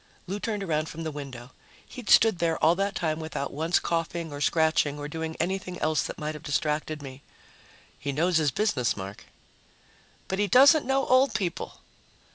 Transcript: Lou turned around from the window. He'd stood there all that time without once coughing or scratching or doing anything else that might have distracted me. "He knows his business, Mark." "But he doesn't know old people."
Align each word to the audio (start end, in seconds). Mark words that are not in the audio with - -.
Lou 0.25 0.39
turned 0.39 0.63
around 0.63 0.89
from 0.89 1.03
the 1.03 1.11
window. 1.11 1.51
He'd 1.85 2.09
stood 2.09 2.39
there 2.39 2.57
all 2.57 2.73
that 2.73 2.95
time 2.95 3.19
without 3.19 3.53
once 3.53 3.77
coughing 3.77 4.31
or 4.33 4.41
scratching 4.41 4.97
or 4.97 5.07
doing 5.07 5.35
anything 5.35 5.77
else 5.77 6.01
that 6.01 6.17
might 6.17 6.33
have 6.33 6.41
distracted 6.41 7.03
me. 7.03 7.21
"He 7.99 8.11
knows 8.11 8.37
his 8.37 8.49
business, 8.49 8.97
Mark." 8.97 9.25
"But 10.27 10.39
he 10.39 10.47
doesn't 10.47 10.87
know 10.87 11.05
old 11.05 11.35
people." 11.35 11.81